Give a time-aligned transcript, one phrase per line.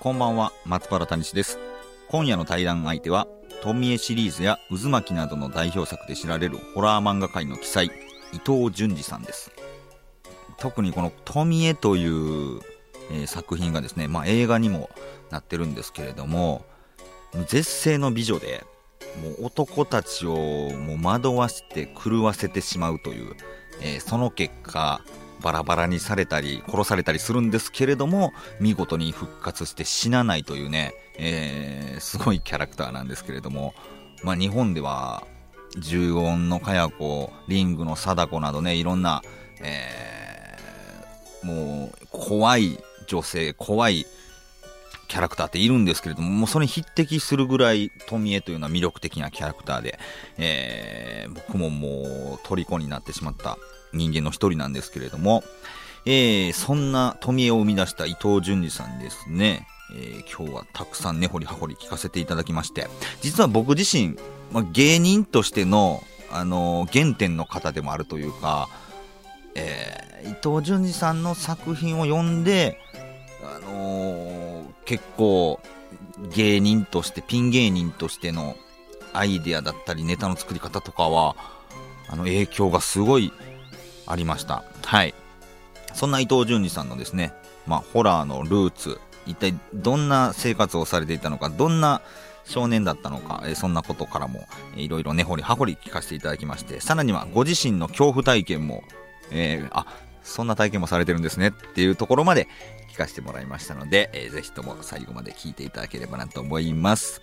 [0.00, 1.58] こんばんは、松原谷氏です。
[2.08, 3.26] 今夜の対談相手は、
[3.62, 7.90] 富江シリーズや渦巻きなどの代表作で知られるホラー漫画界の奇才、伊
[8.38, 9.50] 藤淳二さんです。
[10.58, 12.60] 特にこの富江という、
[13.10, 14.88] えー作品がですね、まあ、映画にも
[15.30, 16.64] なってるんですけれども、
[17.48, 18.64] 絶世の美女で、
[19.22, 23.34] もう男たちをもう惑わして狂わせてしまうという、
[23.80, 25.02] えーその結果、
[25.42, 33.74] バラバラにされたり殺されたりするんですけれども見事に復活して死なないというね、えーすごいキャラクターなんですけれども、
[34.24, 35.24] まあ、日本では
[35.78, 39.22] 重音のかや子リングの貞子などねいろんな、
[39.60, 40.02] えー
[41.46, 44.06] もう怖い女性怖い
[45.08, 49.98] キャラクターっているんですけれども、もうそれに匹敵するぐらい富江というのは魅力的なキャラクターで、
[50.38, 53.58] えー僕ももう虜になってしまった
[53.92, 55.44] 人間の一人なんですけれども、
[56.04, 62.88] えーそんな富江を生み出した伊藤淳二さんですね、えー今日はたくさん根掘り葉掘り聞かせていただきまして、
[63.20, 64.16] 実は僕自身、
[64.52, 68.68] まあ、芸人としての、あのー原点の方でもあるというか、
[69.54, 72.78] えー伊藤淳二さんの作品を読んで、
[73.44, 75.60] あのー結構
[76.34, 78.56] 芸人としてピン芸人としての
[79.12, 81.36] アイデアだったりネタの作り方とかは
[82.08, 83.32] あの影響がすごい
[84.06, 85.14] ありましたはい
[85.94, 87.32] そんな伊藤淳二さんのですね、
[87.66, 92.02] まあ、ホラーのルーツ一体どんな生活をされていたのかどんな
[92.44, 98.82] 少年だったのか、えーそんなことからもえーいろいろ根掘り葉掘り聞かせていただきましてさらにはご自身の恐怖体験も、
[99.30, 99.86] えーあ
[100.24, 102.46] そんな体験もされてるんですねっていうところまで
[102.92, 107.22] 聞かせてもらいましたので、えーぜひとも最後まで聞いていただければなと思います。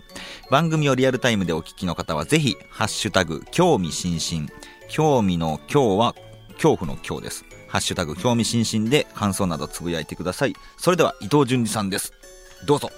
[0.49, 4.49] 番組をリアルタイムでお聞きの方はぜひ、ハッシュタグ、興味津々。
[4.89, 6.15] 興味の今日は、
[6.61, 7.45] 恐怖の今日です。
[7.69, 10.53] ハッシュタグ、興味津々で感想などつぶやいてください。
[10.75, 12.11] それでは、伊藤淳二さんです。
[12.65, 12.89] どうぞ。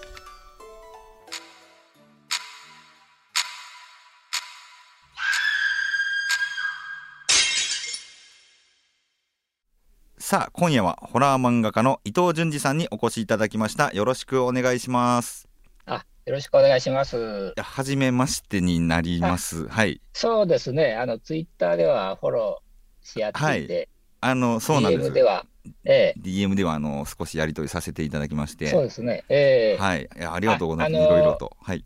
[10.17, 13.91] さあ、今夜はホラー漫画家の伊藤淳二さんにお越しいただきました。
[13.91, 15.47] よろしくお願いします。
[15.85, 19.67] あ、よろしくお願いしますはじめましてになります。
[19.67, 20.01] はい。
[20.13, 22.70] そうですね、あの、ツイッターではフォロー
[23.01, 23.89] し合っていて、
[24.21, 25.09] あの、そうなんです。
[25.09, 25.45] DM では、
[25.83, 31.03] え DM ではあの少しやり取りさせていただきましえ、て、そうですね、ええ、はい、ありがとうございます。
[31.03, 31.85] いろいろと、はい。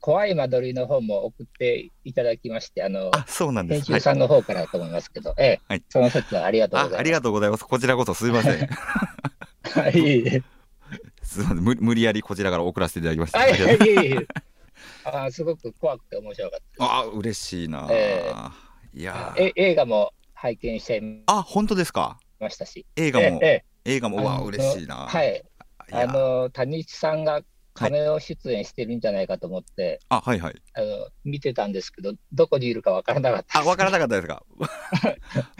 [0.00, 3.86] 怖い間取りの方も送っていただきまして、あの、あ、そうなんです。
[3.86, 5.82] 編集さんの方からと思いますけど、ええ、はい。
[5.90, 6.96] その説はありがとうございます。
[6.96, 7.64] あありがとうございます。
[7.64, 8.66] こちらこそすいません。
[9.72, 9.92] はい、
[11.22, 11.58] すいません。
[11.58, 13.38] 無無理やりこちらから送らせていただきました。
[13.40, 13.54] はい、い
[13.88, 14.26] えいえ。
[15.04, 18.32] あすごく怖くて面白かったあ、嬉しいな、え
[18.94, 19.34] いや。
[19.38, 22.18] え映画も拝見しちゃいあ、本当ですか？
[22.38, 25.06] ましたし、映画も、ええ映画も、うわ、嬉しいな。
[25.08, 25.42] はい、
[25.92, 27.42] あの、谷内さんが
[27.74, 30.62] 亀を出演してるんじゃないかと思って、あ、はいはい。
[30.74, 30.86] あの
[31.24, 34.42] 見てたんですけど、どこにいるかわからなかったあ、わからなかったですか？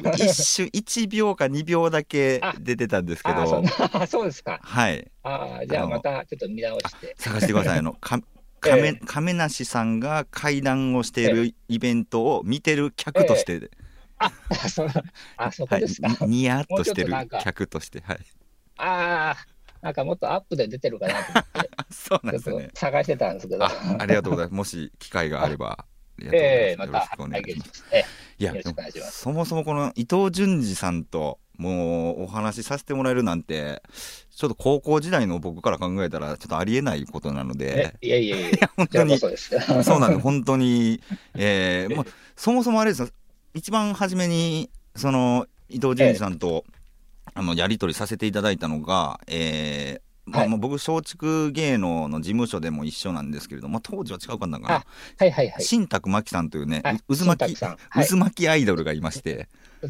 [0.16, 4.58] 一瞬、1秒か2秒だけ出てたんですけど、なそうですか。
[4.62, 5.10] はい。
[5.22, 7.14] あじゃあまたちょっと見直して。
[7.18, 7.78] 探してください。
[7.78, 8.20] あの、か
[8.66, 13.70] え亀亀梨さんが会談をしているイベントを見てる客として、
[14.18, 14.30] あ
[14.68, 14.86] そ
[15.36, 17.12] あそこはいですか。、にニヤッとしてる
[17.42, 18.18] 客として、はい。
[18.76, 19.46] ああ、
[19.80, 22.80] なんかもっとアップで出てるかなと思って、 そうなんですねと。
[22.80, 23.64] 探してたんですけど。
[23.64, 24.54] あありがとうございます。
[24.54, 25.86] もし機会があれば、あ
[26.18, 26.90] りがとうございええます。
[26.90, 27.84] まよろしたくお願いします。
[27.92, 28.04] え
[28.38, 33.82] いや、よろしくお願いしますそもそもこの伊藤淳二さんと、もうお話しさせてもらえるなんて、
[34.34, 39.20] ちょっと高校時代の僕から考えたら、ちょっとありえないことなのえで、えいやいやいや、 いや、本当に。
[39.20, 39.30] こ
[39.84, 41.02] そうなんです、本当に、
[41.34, 43.08] えー まあ、そもそもあれですよ、
[43.52, 46.64] 一番初めに、その伊藤淳二さんと、
[47.34, 54.74] あのやり取りさせていただいたのが、えーまあ、僕、松竹芸能の事務所でも一緒なんですけれども、まあ、当時は違うかったかな。
[54.76, 54.86] あ、
[55.18, 55.62] はいはいはい。
[55.62, 57.76] 新宅真希さんというね渦巻き、渦
[58.16, 59.48] 巻きアイドルがいまして、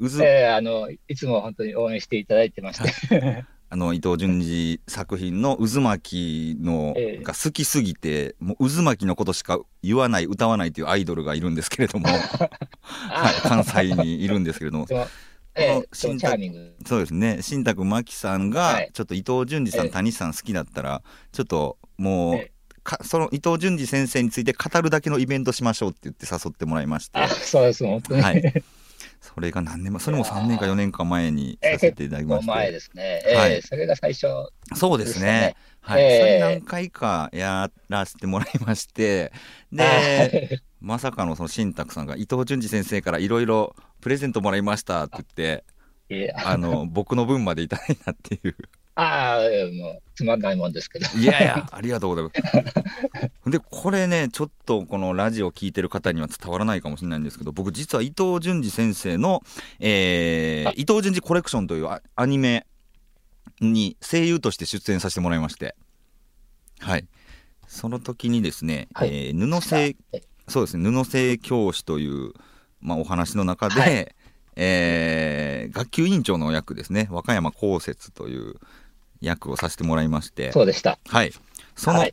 [0.00, 0.24] 渦。
[0.24, 7.22] ええあのいつも本当に応援していただいてまして、あの伊藤潤二作品の渦巻きのええ。
[7.22, 12.06] が好きすぎて、もう渦巻きのことしか言わない、歌わないというアイドルがいるんですけれども、
[12.80, 15.08] はい、関西にいるんですけれども、 そう
[15.52, 16.74] チャー宅ミング。
[16.86, 17.38] そうですね。
[17.40, 18.90] 新宅真希さんがはい。
[18.92, 19.90] ちょっと伊藤淳二さん、ええ。
[19.90, 21.02] 谷さん好きだったら
[21.32, 22.52] ちょっともう、え
[23.02, 27.18] その伊藤淳二先生について語るだけのイベントしましょうって言って誘ってもらいまして。
[27.18, 28.22] あ、そうです、本当に。
[28.22, 28.62] はい
[29.34, 33.22] それが何年前それも3年か4年か前にええさせていただきましもう前てですね。
[33.26, 34.26] ええはいそれが最初。
[34.74, 35.54] そうですね。
[35.80, 39.32] はい、ええそれ何回かやらせてもらいまして。
[39.72, 45.64] ではいまさかのその新宅さんが伊藤淳二先生からいろいろプレゼントもらいましたって言って
[46.36, 48.56] あの僕の分までいただいたっていう。
[48.98, 51.06] ああ、もう、つまんないもんですけど。
[51.18, 52.30] いやいや ありがとうございま
[53.44, 53.50] す。
[53.50, 59.42] でこれねちょっとこのラジオ聞いてる方には伝わらないかもしれないんですけど僕実は伊藤淳二先生の、
[59.78, 60.72] えーあ。
[60.76, 62.66] 伊藤淳二コレクションというアアニメ
[63.60, 65.76] に声優として出演させてもらいまして。
[66.78, 67.06] はい。
[67.66, 69.08] その時にですね、はい。
[69.08, 72.32] えー布製えそうですね布製教師という、
[72.80, 74.14] まあ、お話の中で、はい
[74.56, 77.08] えー学級委員長の役ですね。
[77.10, 78.54] 和歌山公設という
[79.20, 80.52] 役をさせてもらいまして。
[80.52, 80.98] そうでした。
[81.08, 81.32] はい。
[81.74, 82.12] その、はい。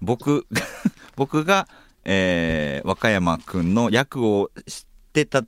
[0.00, 0.46] 僕
[1.16, 1.68] 僕が、
[2.04, 5.44] えー和歌山くんの役を知ってた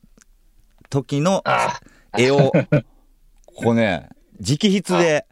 [0.89, 1.81] 時のあ
[2.17, 2.53] 絵を
[3.57, 4.09] こうね
[4.41, 5.27] 直筆で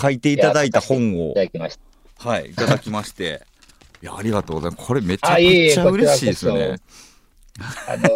[0.00, 1.30] 書いていただいた本あ、を。
[1.32, 1.78] いただきまし
[2.18, 2.28] た。
[2.30, 2.50] はい。
[2.50, 3.42] いただきまして。
[4.02, 4.86] いやありがとうございます。
[4.86, 6.76] これめちゃくちゃ嬉しいですよね。
[7.88, 8.08] あの、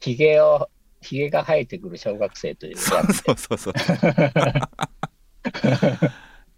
[0.00, 0.68] ひげを、
[1.04, 2.76] ひげが生えてくる小学生という。
[2.76, 3.74] そうそうそうそう。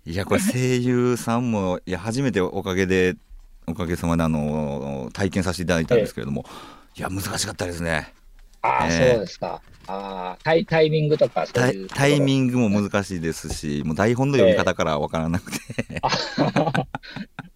[0.06, 3.16] いやこれ声優さんもいや初めておかげで
[3.66, 6.44] おかげさまであの体験させていただいたんですけれども、
[6.96, 8.14] いや難しかったですね。
[8.62, 9.14] ああ、ええ。
[9.14, 9.60] そうですか。
[9.88, 11.88] ああ、タイタイミングとか、そういう。
[11.88, 15.58] タインミングも難しいですしもう台本の読み方からわからなくて、
[15.90, 16.00] グ。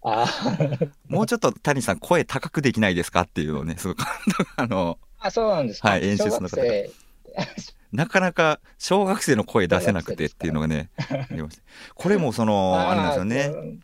[0.03, 3.21] あーもうちょっと谷さん声高くできないですか？
[3.21, 4.05] っていうのをねすごい監
[4.37, 5.89] 督あのあ、そうなんですか。
[5.89, 6.57] はい演出の方
[7.93, 11.63] なかなか小学生の声出せなくてっていうのがねありました
[11.95, 13.79] これもその あれなんですよね。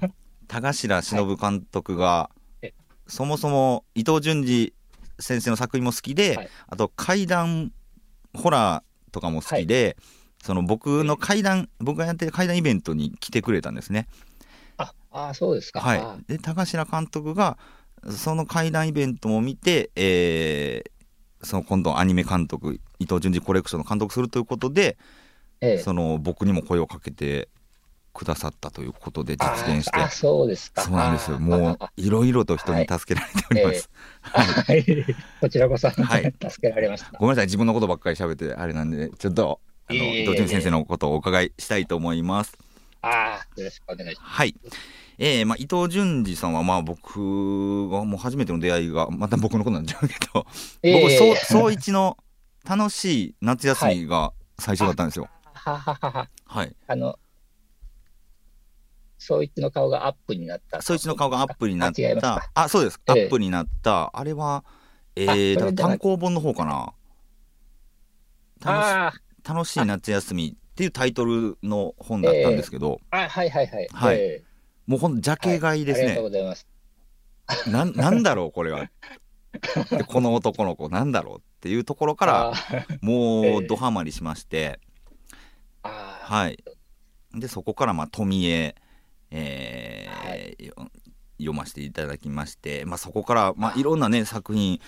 [0.00, 0.14] ね。
[0.48, 0.72] 田頭
[1.02, 2.30] 忍監督が、
[2.60, 2.74] え
[3.06, 4.72] そもそも伊藤淳二
[5.20, 6.48] 先生の作品も好きで、はい。
[6.68, 7.72] あと怪談
[8.34, 9.96] ホラーとかも好きで、
[10.42, 14.08] その僕の怪談僕がやってる怪談イベントに来てくれたんですね。
[14.76, 15.80] あ、あそうですか。
[15.84, 17.56] あはい、で高頭監督が
[18.08, 20.90] その怪談イベントも見て、えー
[21.42, 24.98] その今度アニメ監督伊藤淳二コレクションの監督するということで、
[25.62, 27.48] ええその僕にも声をかけて
[28.12, 30.82] くださったということで実現してああ、そうですか。
[30.82, 31.36] そうなんですよ。
[31.36, 33.90] あもうあいろいろと人に助けられております。
[34.32, 34.84] あはい。
[35.40, 37.12] こちらこそ、はい助けられました。
[37.18, 42.58] ごめんなさい、自分のことばっかり喋ってあれなんで、ちょっとあの伊藤淳先生のことをお伺いしたいと思います。
[43.02, 44.54] ああ、よろしくお願いしまはい。
[45.22, 50.46] えーまあ、伊藤淳二さんは、まあ、僕がもう初めての出会いがまた僕のことなんちゃうけど、
[50.82, 52.16] ええそう総一の
[52.66, 55.28] 楽しい夏休みが最初だったんですよ。
[55.52, 56.28] はははは。
[56.46, 56.74] はい。
[56.86, 57.18] あの、
[59.18, 60.80] そういちの顔がアップになった。
[60.80, 62.50] 総一の顔がアップになったか。
[62.54, 62.98] あ、そうです。
[63.06, 64.10] ええアップになった。
[64.14, 64.64] あれは、
[65.16, 66.94] えあー、だから単行本の方かな。
[68.64, 69.12] 楽しあ
[69.46, 73.88] 楽しい夏休みっていうタイトルの本だったんですけど、あ、あはいはいはい。
[73.92, 74.49] はいええ
[74.90, 76.30] もうほんとジャケ買いですありがとうね。
[76.30, 76.66] ございます。
[77.70, 78.90] なんなんだろうこれは。
[79.88, 82.52] でこの男の子なんだろうっていうところから
[83.00, 84.80] もええうドハマりしまして、
[85.84, 86.64] あはい。
[87.32, 88.74] でそこからまあ富江、
[89.30, 90.74] えーよ
[91.38, 94.80] 読ませていただきまして、まあ、そこからまあいろんなね作品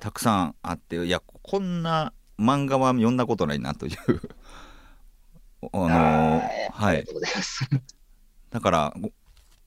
[0.00, 3.96] たくさんあっていやこんな漫画は読んだことないなという
[5.72, 7.70] あのはいありがとうございます。
[8.50, 9.10] だからご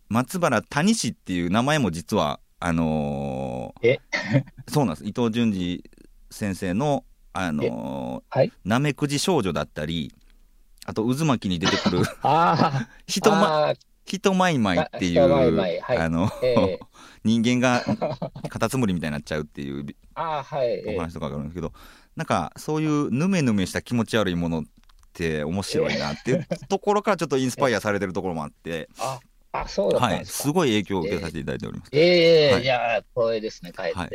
[0.09, 3.99] 松原谷氏っていう名前も実はあのーえ？
[4.67, 5.03] そうなんです。
[5.05, 5.83] 伊藤淳二
[6.31, 8.51] 先生のあのーはい。
[8.65, 10.13] なめくじ少女だったり
[10.85, 13.73] あと渦巻きに出てくる あ 人ま
[14.33, 15.79] まいまいっていういまい。
[15.81, 15.97] はい。
[15.97, 16.79] あの、ええ。
[17.25, 17.83] 人間が
[18.47, 19.85] カタツムリみたいになっちゃうっていう
[20.15, 20.67] あーはい。
[20.67, 20.95] ええ。
[20.95, 21.73] お話とかがあるんですけど、
[22.15, 24.63] なんかそういうヌメヌメした気持ち悪いものっ
[25.11, 29.19] て面白いなっていうところからちょっとインスパイアされてるところもあって、あ、
[29.61, 31.89] あ、そうだはい、すごい影響を受けさせていただいております。
[31.93, 32.63] ええはい。
[32.63, 33.97] いやー、光栄ですね、帰って。
[33.97, 34.11] はい。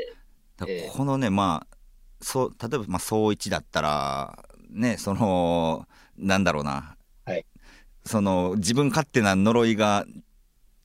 [0.92, 1.76] このね、まあ
[2.22, 6.96] そう例えばまあ総一だったらねそのなんだろうな、
[7.26, 7.44] はい。
[8.04, 10.06] その自分勝手な呪いが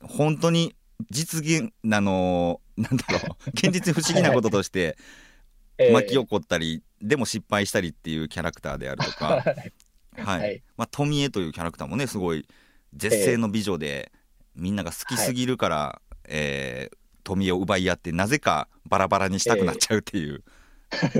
[0.01, 0.75] 本当に
[1.11, 3.49] 実現あのなんだろう。
[3.53, 4.97] 現実に不思議なこととして
[5.77, 9.43] ええ巻き起こったり、でも失敗したりっていうキャラクターであるとか、
[10.17, 10.41] はい。
[10.41, 10.63] はい。
[10.75, 12.47] まあ、富江というキャラクターもねすごい
[12.95, 14.11] 絶世の美女で、
[14.57, 20.45] みんなが好きすぎるから、えー富江を奪い合ってなぜかバラバラにしたくなっちゃうっていう、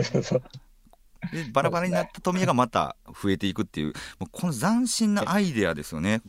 [0.01, 0.44] そうそう
[1.34, 3.88] でバラバラになった富がまた増えていくっていう。
[4.17, 6.22] もうこの斬新なアイデアですよね。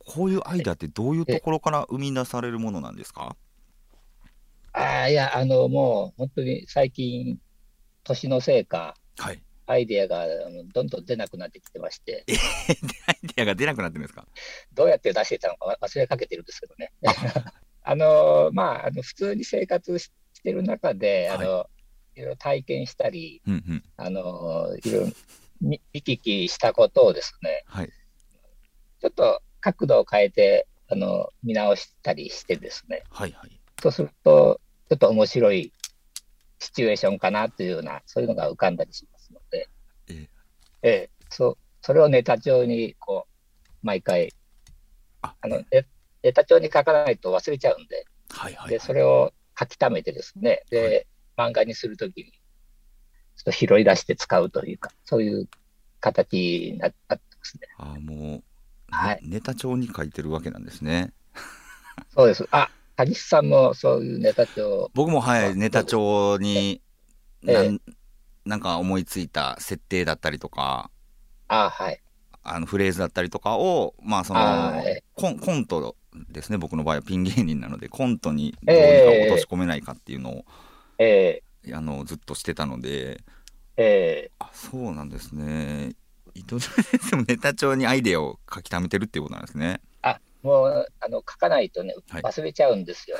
[0.00, 3.36] こういうアイデアってどういうところから生み出されるものなんですか？
[4.72, 7.38] ああ、いや、あの、もう本当に最近、
[8.02, 9.40] 年のせいか、はい
[9.72, 10.26] アイデアが
[10.72, 12.34] どんどん出なくなってきてまして、で
[13.06, 14.26] アイデアが出なくなってるんですか？
[14.72, 16.92] どうやって出してたのかわ忘れかけてるんですけどね。
[17.84, 17.94] あ。
[17.96, 21.68] の、まあ、あの普通に生活ししてる中で、あの、
[22.14, 23.84] いろいろ体験したり、うんうん。
[23.96, 25.12] あの、いろいろ
[25.60, 27.88] 見見聞きしたことをですね、はい。
[29.00, 33.60] ちょっと角度を変えて、あの、見直したりしてですね、はいはい。
[33.82, 35.72] そうすると、ちょっと面白い
[36.58, 39.21] シチュエーションかなというような、そういうのが浮かんだりします
[40.82, 44.32] えええ、そうそれをネタ帳に、こう、毎回、
[45.20, 45.34] あ。
[45.40, 45.86] あの、ネ
[46.22, 52.32] ネタ帳に書かないと忘れちゃうんで、はいはいで、それを書き溜めてですね、で、漫画にするときに、
[53.36, 55.48] ちょっと拾い出して使うというか、そういう
[56.00, 57.68] 形にななってますね。
[57.78, 58.42] あーもう、ね
[58.90, 59.20] はい。
[59.22, 61.12] ネタ帳に書いてるわけなんですね。
[62.14, 62.46] そうです。
[62.52, 66.80] あ、谷さんもそういうネタ帳、僕もはあいネタ帳に
[67.48, 67.78] ええ
[68.44, 70.90] なんか思いついた設定だったりとか
[71.48, 72.00] あはい。
[72.44, 75.96] あのフレーズだったりとかをまあそのあーええコンコント
[76.30, 77.02] ですね僕の場合は。
[77.02, 80.44] ピン芸人なのでコントにどうにか落とし込めないかっていうのを、
[80.98, 83.20] えあのずっとしてたので。
[83.76, 85.92] ええあそうなんですね。
[86.34, 89.80] 伊藤先生もネタ帳にアイデアを書き溜めてるっていうことなんですね。
[90.02, 92.22] あ、もう、あの、書かないとね、はい。
[92.22, 93.18] 忘れちゃうんですよ。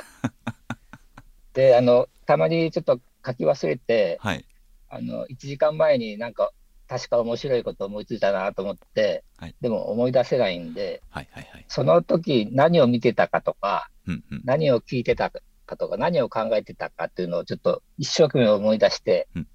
[1.53, 4.45] で、あの、たまにちょっと書き忘れて、はい
[4.93, 6.51] あの、1時間前になんか、
[6.87, 9.55] 確か面白いこと思いついたなと思って、はい。
[9.61, 11.65] でも思い出せないんで、はいはいはい。
[11.67, 14.41] その時何を見てたかとか、うんうん。
[14.45, 15.31] 何を聞いてた
[15.65, 19.47] かとか、何を考えてたかっていうのをちょっと一生懸命思い出して、うん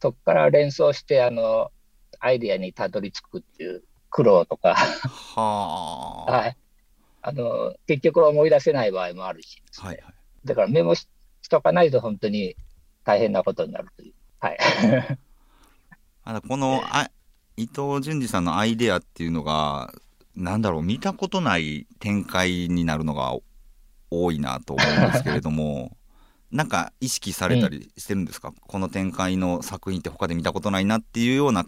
[0.00, 1.70] そこから連想して、あの、
[2.20, 6.30] アイデアにたどり着くっていう苦労とか、はあ。
[6.30, 6.56] はい。
[7.22, 9.56] あの、結局思い出せない場合もあるし。
[9.56, 10.14] ね、はいはい。
[10.44, 11.08] だからメモし
[11.40, 12.56] しとかないと本当に
[13.04, 14.14] 大変なことになるという。
[14.44, 14.58] はい。
[16.24, 17.10] あのこのあ
[17.56, 19.94] 伊藤淳二さんのアイデアっていうのが
[20.36, 23.36] なんだろう見たことない展開になるのが
[24.10, 25.96] 多いなと思うんですけれども
[26.50, 31.66] なんか意識されたりしてるんですか、この展開の作品って他で見たことないなっていうような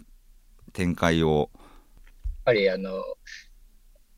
[0.71, 3.03] 展開を、やっぱりあの、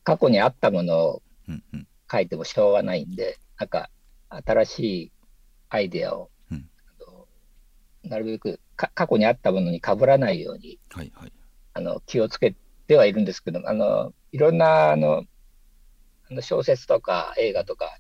[0.03, 3.89] 過去にあったものをうんうん、書いてもしょうがないんで、なんか
[4.45, 5.11] 新しい
[5.69, 6.29] アイデアを、
[8.03, 11.33] なるべくか過去にあったものに被らないようにはいはい。
[11.73, 12.55] あの気をつけ
[12.87, 15.23] てはいるんですけど、あのいろんなあの
[16.29, 17.97] あの小説とか映画とか、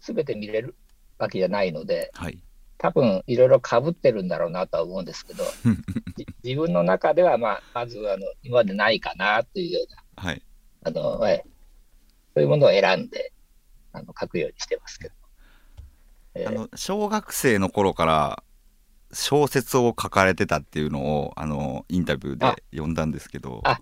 [0.00, 0.76] すべて見れる
[1.18, 2.42] わけじゃないので、はい。
[2.78, 5.44] 多分いろいろ被ってるんだろうなとは思うんですけど、
[6.16, 10.42] じ自分の中では、まあ、まずあの今までないかなというような、はい。
[10.82, 11.50] あのええ
[12.34, 13.32] そういうものを選んで
[13.92, 15.14] あの書くようにしてますけど。
[16.34, 18.42] ええあの小学生の頃から
[19.12, 22.54] 小説を書かれてたっていうのをあのインタビューあ。
[22.54, 23.60] で読んだんですけど。
[23.64, 23.80] あ。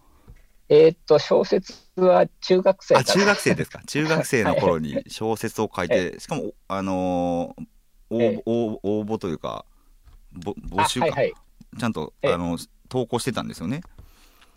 [0.71, 3.81] えーっと、小説は中学生あ中学生でですか？
[3.87, 7.65] 中学生の頃に 小説を書いて、しかもあのー
[8.11, 8.43] 応ええ。
[8.47, 9.65] 応応募というか
[10.33, 11.35] ぼ募集か、はいはい。
[11.79, 12.33] ちゃんとええ。
[12.35, 12.59] あの
[12.91, 13.81] 投稿してたんですよね？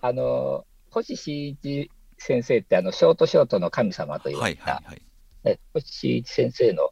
[0.02, 5.02] あの、星新一先生って、あの、ショートショートの神様と言わはいれた、はいはい。
[5.46, 6.90] え星新一先生の、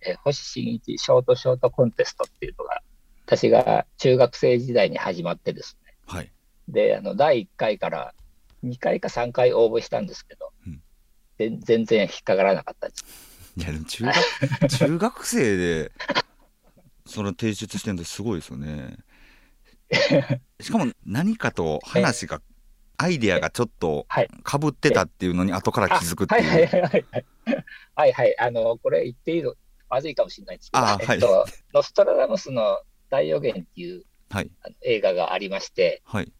[0.00, 2.82] え星新一ショートショートコンテストっていうのが、
[3.28, 5.94] 私が中学生時代に始まってですね。
[6.06, 6.32] はい
[6.66, 8.14] で、あの、第1回から
[8.62, 10.80] 2回か3回応募したんですけど、うん
[11.36, 13.04] で全然引っかからなかったです。
[13.56, 14.16] いやでも中学
[14.68, 15.92] 中学生で
[17.06, 18.96] それ提出してるんですごいですよね
[20.60, 22.40] しかも何かと話が
[22.96, 27.04] アイデアがちょっとはいかぶってたっていうのに後から気づくってあはいいうはいはいはい。
[27.94, 28.38] はいはい。
[28.38, 29.54] あの、これ言っていいの、
[29.88, 32.78] まずいかもしれないですけど、あはいえっと、ノストラダムスの
[33.10, 34.50] 大予言っていうはい。
[34.82, 36.32] 映画がありまして、はい。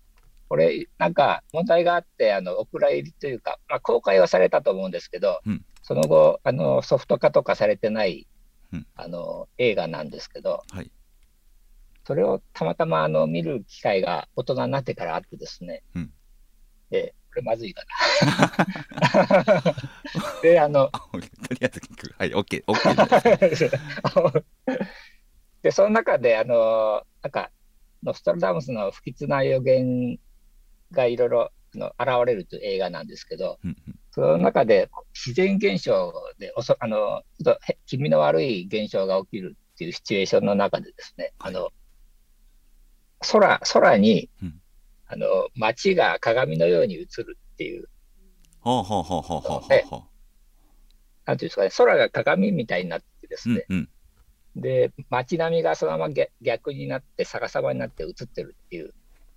[0.48, 5.64] これ、なんか問題があって、あの、お蔵入りというか、まあ、公開はされたと思うんですけど、うん。
[5.82, 8.26] その後、あの、ソフト化とかされてない、
[8.72, 8.86] うん。
[8.94, 10.90] あの、映画なんですけど、はい。
[12.06, 16.12] それをたまたま、あの、見る機会が大人になってからあってですね、うん。
[16.90, 17.82] で、これまずいか
[19.04, 19.74] な。
[20.42, 21.28] で、あの、あとり
[21.62, 24.44] あえず聞くはい OK OK
[25.68, 27.50] でその中で、あの、なんか、
[28.02, 30.18] ノストラダムスの不吉な予言
[30.92, 33.98] がいろいろあの現れるという映画なんですけど、うんうん。
[34.12, 41.68] その中で自然現象でおそあのちょっとへ気味の悪い現象が起きるっていうシチュエーションの中でですね、あの
[43.30, 44.62] 空、空に、うん。
[45.06, 47.90] あの、街が鏡のように映るっていう、
[48.60, 50.04] ほうほうほうほうほうほうほ
[51.26, 53.52] なんていうんですかね、空が鏡みたいになってですう。
[53.52, 53.88] うんね、うん。
[54.56, 58.94] で、街並みがそのまま逆逆になって逆さまになって映ってるっていう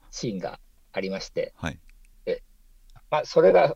[0.10, 0.60] シーンが
[0.94, 1.80] ありまして、はい。
[3.12, 3.76] まあ、それが、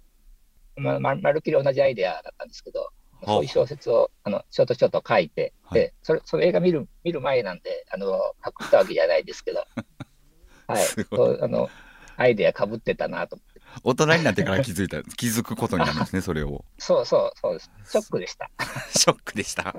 [0.77, 2.89] まあ、ままるっきり同じアイデアだったんですけど、
[3.21, 3.25] あ。
[3.25, 5.79] そういう小説をあのちょっとちょっと書いて、はい。
[5.79, 9.65] でそれその映画見る見る前なんで、あのパクったわけじゃないですけど、
[10.67, 11.69] はい、すごそうあの
[12.17, 16.63] アイデアかぶってたなと思って、大人になってから気づいた、 気づくことになりますね、それを。
[16.77, 18.49] そうそうそうです、ショックでした。
[18.95, 19.73] ショックでした。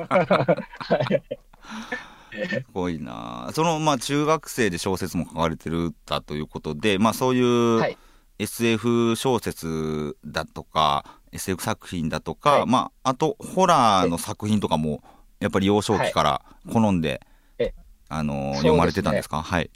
[2.49, 3.47] すごいな。
[3.49, 7.99] あその、まあ、中学生で小説も書かれてるだということで、まあ、そういうはい。
[8.39, 12.67] SF 小説だとか、SF 作品だとか、はい。
[12.67, 15.03] まあ、あと、ホラーの作品とかも、
[15.41, 17.23] やっぱり幼少期から好んで、
[17.59, 17.73] え。
[18.11, 18.57] あのね。
[18.57, 19.43] 読まれてたんですか？
[19.43, 19.71] はい。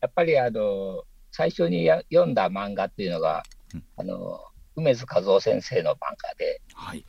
[0.00, 3.84] やっぱりあの最初にや読んだ漫画っていうのが、うん。
[3.98, 4.40] あの
[4.74, 7.06] 梅津和夫先生の漫画で、はい。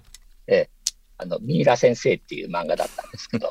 [1.18, 3.50] あのミイラ先生っていう漫画だったんですけど、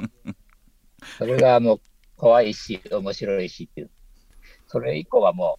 [1.18, 1.80] それがもう
[2.16, 3.90] 怖いし、面白いしっていう、
[4.66, 5.59] それ以降はも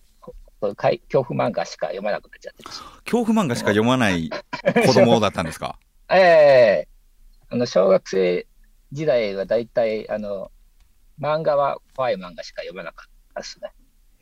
[0.61, 2.81] う、恐怖漫画しか読まなくなっちゃってます。
[3.05, 4.29] 恐怖漫画しか読まない
[4.85, 5.77] 子供だったんですか？
[6.09, 6.87] ええ
[7.49, 8.47] あの小学生
[8.91, 10.51] 時代は大体あの
[11.19, 13.71] 漫画は怖い漫画しか読まなかったですね。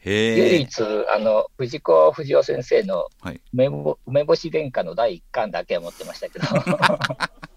[0.06, 0.62] 唯。
[0.62, 0.82] 一、
[1.13, 6.46] あの藤子不二雄先生のはい梅干し殿下の第一巻だけは持ってましたけど、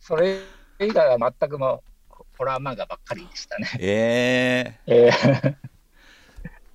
[0.00, 0.40] それ
[0.80, 3.68] 以外は全くもうホラー漫画ばっかりでしたね。
[3.78, 5.08] ええ。
[5.08, 5.54] えー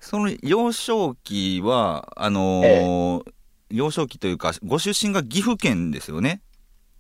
[0.04, 3.34] その幼少期は、あのー
[3.70, 6.42] 幼少期というか、ご出身が岐阜県ですよね？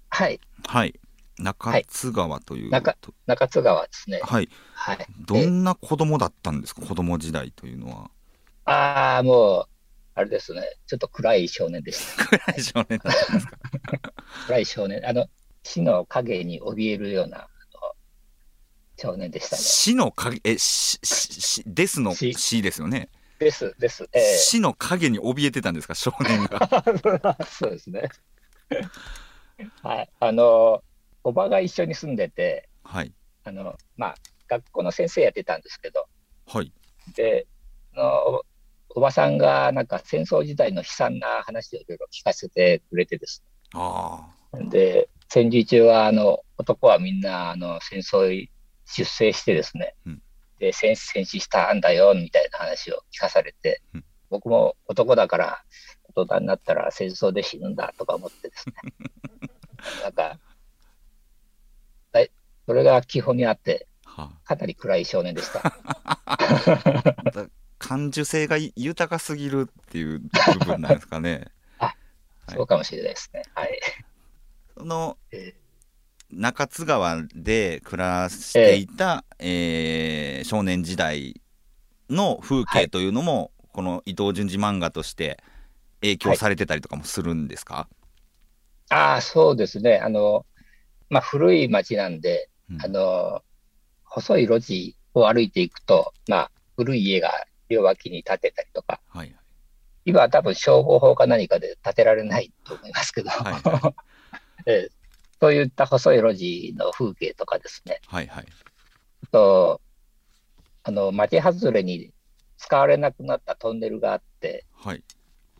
[0.09, 0.97] はい、はい。
[1.39, 2.69] 中津川という。
[2.69, 4.21] 中と中津川ですね。
[4.23, 4.47] はい。
[4.73, 8.11] はい、どんな子供だったんですか、子供時代というのは。
[8.65, 9.67] ああ、もう、
[10.13, 12.25] あれですね、ちょっと暗い少年でした。
[12.53, 13.57] 暗い少年だったんですか？
[14.47, 15.27] 暗い少年、あの
[15.63, 17.47] 死の影に怯えるような
[18.97, 19.61] 少年でしたね。
[19.61, 23.09] 死の影、え、し、し、しですのし死ですよね？
[23.39, 24.07] です、です。
[24.13, 26.59] え死の影に怯えてたんですか、少年が。
[26.59, 28.09] ー そうですね。
[29.81, 30.83] はい、あの、
[31.23, 33.13] おばが一緒に住んでて、はい。
[33.43, 34.15] あの、まあ、
[34.47, 36.07] 学校の先生やってたんですけど、
[36.45, 36.71] はい。
[37.15, 37.47] で、
[37.95, 38.41] あの
[38.95, 44.69] おおばさんがなんか戦争時代の悲惨な話をいろいろ聞かせてくれてですあね。
[44.69, 48.49] で、戦時中はあの男はみんなあの戦争に
[48.85, 50.21] 出征してですね、うん
[50.59, 55.63] で戦戦死したんだよみたいな話を聞かされて、うん僕も男だから
[56.15, 58.75] 大人になったら戦争で死ぬんだとか思ってですね。
[60.03, 60.39] なんか、
[62.65, 63.87] それが基本にあって、
[64.45, 65.61] かなり暗い少年でした。
[66.25, 67.47] あ。
[67.81, 70.19] 感受性が豊かすぎるっていう
[70.59, 71.47] 部分なんですかね。
[71.79, 71.95] はい
[72.53, 73.43] そうかもしれないですね。
[73.55, 73.79] はい。
[74.77, 75.53] そのえ
[76.31, 81.41] 中津川で暮らしていた、えー少年時代
[82.09, 85.41] の風景というのも、この伊藤潤二漫画として
[86.01, 87.87] 影響されてたりとかもするんですか、
[88.89, 89.99] ああ、そうですね。
[89.99, 90.45] あの、
[91.09, 93.43] まあ、古い町なんで、うんあの、
[94.03, 99.35] 細い路地を歩いていくと、まあ、古い家が両脇に建てたりとか、はい
[100.03, 103.93] 今は多分消防法か何かで建てられないと思いますけど、はいは
[104.65, 104.89] ええ。
[105.39, 108.47] そういった細い路地の風景とかですね、はいはい。
[109.23, 109.81] あと、
[110.81, 112.11] あの、町外れに
[112.57, 115.03] 使われなくなったトンネルがあって、はい。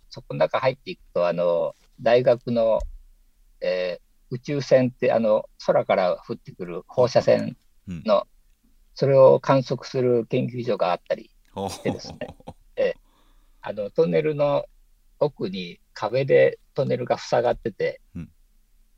[0.10, 2.82] そこの中入っていくと、あの、大学の、
[3.62, 7.58] えー宇宙船って、あの、空から降ってくる放射線
[7.90, 8.04] うん。
[8.06, 8.26] の、
[8.96, 11.41] それを観測する研究所があったり、お
[11.84, 12.36] でですね
[13.64, 14.66] あの、トンネルの
[15.20, 18.32] 奥に壁でトンネルが塞がってて、うん。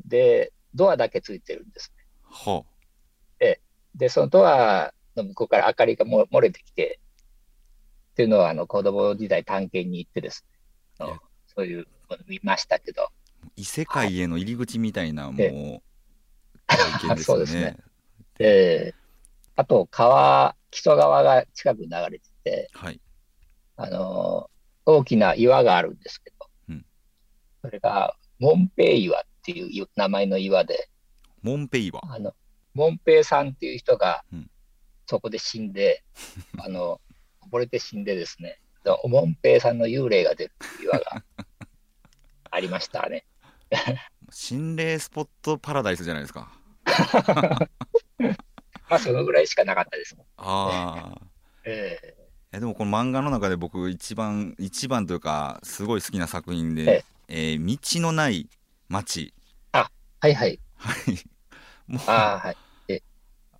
[0.05, 2.05] で、ドアだけついてるんですね。
[2.23, 2.65] ほ
[3.95, 6.99] で、そのドアの向こうから明かりがも漏れてきて、
[8.11, 10.45] っていうのは、あの、子供時代探検に行ってです
[10.99, 13.11] ね、そういうもの見ましたけど、
[13.43, 15.81] う異世界への入り口みたいなもうえ
[16.67, 17.37] 体験ですよね。
[17.37, 17.77] そうですね。
[18.37, 18.95] で、
[19.55, 22.32] あと、川、木曽川が近くに流れてて、
[22.73, 22.99] はい
[23.75, 24.49] あの、
[24.85, 26.85] 大きな岩があるんですけど、うん
[27.61, 30.89] それが、モンペイ岩っていう名前の岩で、
[31.41, 32.33] モンペイはあの、
[32.73, 34.49] モンペイさんっていう人がうん、
[35.07, 36.03] そこで死んで、
[36.59, 37.01] あの、
[37.51, 38.59] 溺れて死んでですね、
[39.05, 40.51] モンペイさんの幽霊が出る
[40.83, 41.23] 岩が
[42.51, 43.25] ありましたね。
[44.29, 46.51] 心霊スポットパラダイスじゃないですか
[48.89, 50.15] まあ、そのぐらいしかなかったです。
[50.37, 51.21] ああ。
[51.65, 52.22] ええ
[52.53, 57.65] えでもこの漫画の中で僕一番一番というかすごい好きな作品で「えー
[57.97, 58.47] 道のない
[58.89, 59.33] 街。
[59.71, 59.89] は
[60.29, 61.19] いはい。」はい。
[61.87, 63.03] もうああ、はい。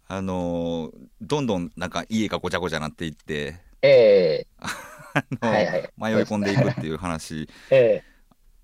[0.08, 5.82] あのーどんどんなんか家がごちゃごちゃなっていってええあのはいはい。
[5.98, 7.50] 迷い込んでいくっていう話。
[7.70, 8.04] ええ。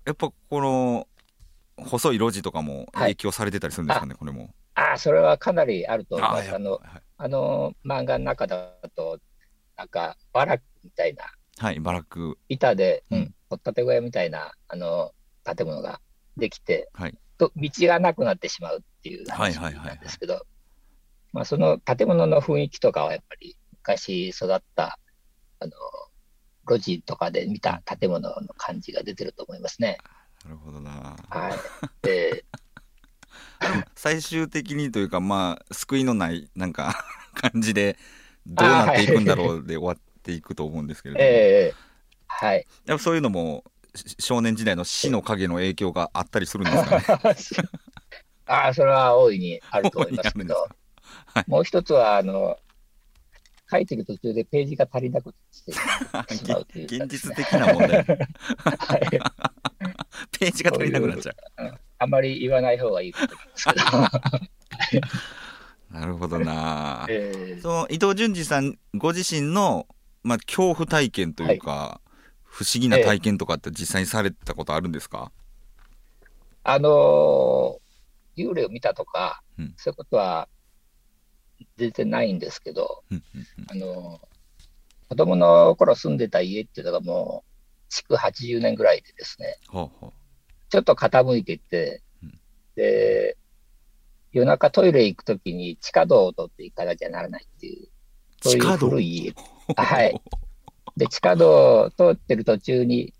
[0.06, 1.08] やっぱこの
[1.76, 3.14] 細い路地とかもはい。
[3.14, 4.50] 影響されてたりするんですかね、これも。
[4.74, 6.48] ああ、それはかなりあると思います。
[6.48, 7.02] はいあの、はい。
[7.18, 8.89] あの漫画の中だと、
[9.80, 11.24] なんか、バラックみたいな、
[11.56, 12.36] はい、バラック。
[12.50, 15.12] 板で、ううんん、掘ったて小屋みたいな、あの、
[15.42, 16.02] 建物が
[16.36, 20.42] できて、はいと道がなくなってしまうっていう話はいはいはいはいなんですけど、
[21.32, 24.98] まあ、その建物の雰囲気とかはやっぱり昔育った、
[25.60, 25.72] あの、
[26.68, 29.96] 路地とかで見た建物の感じが出てると思いますね。
[30.44, 31.16] なるほどな。
[31.30, 31.52] はい。
[32.06, 32.44] で、
[33.94, 36.94] 最終的にというか、まあ、救いのない、なんか、
[37.32, 37.96] 感じで、
[38.46, 41.90] どうなっていくんだろうで終わっていくと思うんですけれども、ええ
[42.30, 42.66] はい。
[42.86, 47.36] やっぱそういうのも、し少年時代の死の影の影響があったりするんですかね。
[48.46, 50.54] ああ、それは大いにあると思いますけど。
[51.26, 51.44] はい。
[51.48, 52.56] もう一つは、あの、
[53.70, 55.78] 書いてる途中でページが足りなくしてし
[56.12, 57.88] まうというか現実的な問題。
[57.90, 58.04] はい。
[60.38, 61.34] ページが足りなくなっちゃ
[61.98, 65.00] あまり言わない方がいいことなんですけど。
[65.90, 65.94] う。
[65.94, 67.06] なるほどな。
[67.08, 67.60] ええ。
[67.60, 69.86] その伊藤淳二さんご自身の、
[70.22, 72.00] まあ、恐怖体験というか、
[72.44, 75.32] 不思議な体験とかって実際にされたことあるんですか、
[76.64, 77.80] あのー
[78.36, 79.74] 幽霊を見たとか、うん。
[79.76, 80.48] そういうことは
[81.76, 83.66] 全然ないんですけど、うんうんうん。
[83.70, 84.30] あのー
[85.10, 87.50] 子供の頃住んでた家っていうのがもう、
[87.88, 89.90] 築80年ぐらいでですね、ちょ
[90.78, 92.40] っと傾いていてうん、
[92.76, 93.36] で、
[94.32, 97.88] 夜中トイレ行くときに地下道を通って行かなきゃならないっていう、
[98.40, 99.34] そういう古い家。
[99.76, 100.20] はい。
[100.96, 103.14] で、地下道を通ってる途中に、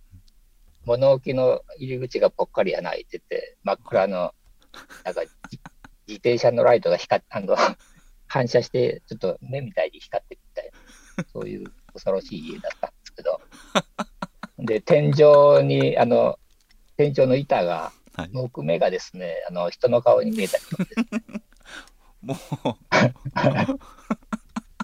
[0.85, 4.33] 物置の入り口がぽっかり穴開いてて、真っ暗の、
[5.05, 5.23] なんか、
[6.07, 7.57] 自転車のライトが光っあの、
[8.27, 10.71] 反射して、ちょっと目みたいに光ってるみたい
[11.17, 13.41] な、そういう恐ろしい家だったんですけど、
[14.59, 16.39] で、天井に、あの、
[16.97, 21.05] 天井の板が、はい、木目がですね、あの、人の顔に見えたりとかです
[22.23, 22.37] も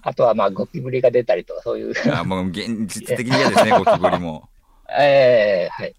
[0.03, 4.49] あとは、まあ、ゴキブリが出たりとか、そういう、う、あもう現実的に嫌ですね、 ゴキブリも。
[4.89, 5.97] ええはい。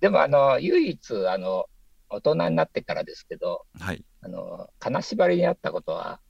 [0.00, 1.68] でも、あの、唯一、あの、
[2.08, 4.04] 大人になってからですけど、はい。
[4.22, 6.20] あの、金縛りにあったことは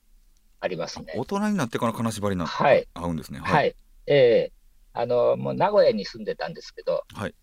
[0.61, 1.24] ありますね大。
[1.24, 2.88] 人になってから金縛りな、はい。
[2.94, 3.40] 合うんですね。
[3.40, 3.76] はい。
[4.07, 4.52] ええ
[4.94, 7.35] あの、もう名古屋に住んでたんですけど、はい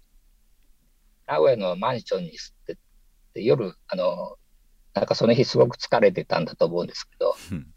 [1.28, 2.76] 名古屋のマンションに住んで
[3.34, 4.38] て、夜、あの、
[4.94, 7.68] なんかその日すごく疲れてたんだと思うんですけど、うん。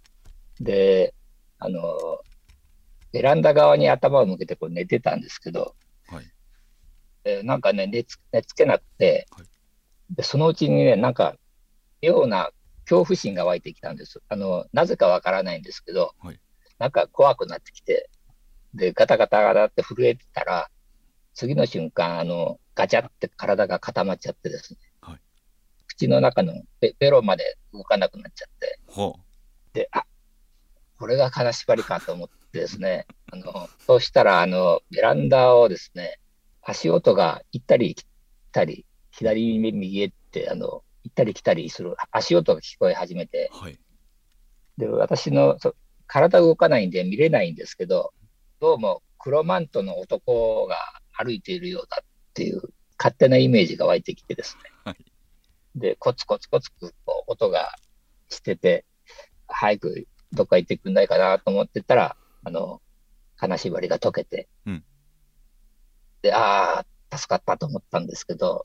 [0.61, 1.15] で、
[1.59, 2.21] あの、
[3.13, 5.75] ベランダ側に頭を向けてこう寝てたんですけど、
[6.09, 6.33] はい。
[7.25, 9.47] えーなんかね寝つ、寝つけなくて、はい。
[10.11, 11.35] で、そのうちにね、なんか、
[12.01, 12.51] ような
[12.85, 14.21] 恐怖心が湧いてきたんです。
[14.29, 16.41] あの、なぜかわからないんですけど、はい。
[16.79, 18.09] なんか怖くなってきて、
[18.75, 20.71] で、ガタガタガタって震えてたら、
[21.35, 25.21] 次の瞬間、あの、ガチャって体が固まっちゃってですね、はい。
[25.89, 29.19] 口の中のベベロまで動かなくなっちゃって、ほ
[29.73, 30.05] で、あ、
[30.97, 36.21] これが金縛りかと思ってですね、 あの、そうしたら、あの、ベランダをですね、
[36.63, 38.07] 足音が行ったり来
[38.53, 43.51] たり、左に右へって、あの、行ったり来たりする足音が聞こえ始めて。
[43.55, 43.81] う。、はい。
[44.77, 45.75] で、私のそ
[46.07, 48.13] 体動かないんで見れないんですけど、
[48.61, 50.77] どうも黒マントの男が
[51.13, 52.05] 歩いているようだ
[52.39, 52.63] っていう
[52.97, 54.71] 勝手なイメージが湧いてきてですね。
[54.85, 54.97] はい
[55.75, 56.89] で、コツコツコツこ
[57.29, 57.75] う音が
[58.29, 58.85] してて、
[59.47, 62.81] 早くどっか行ってくんないかなと思ってたら、あの、
[63.37, 64.85] 金縛りが解けて、うん
[66.23, 68.65] で、ああ、助かったと思ったんですけど、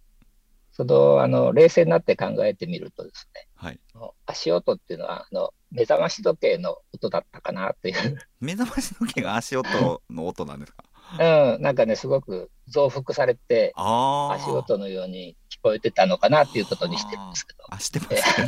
[0.72, 3.80] その、あの、冷静になって考えてみるとですね、はい。
[4.24, 10.84] 足音っていうのは、あの、目覚まし時計の音だったかなっていう、目覚まし時計が足音の音なんですか？
[11.18, 13.72] うん、なんかね、すごく増幅されて。
[13.76, 17.64] 足音のように聞こえてたのかなっていうことにしてるんですけど。
[17.68, 18.42] あ、してますけ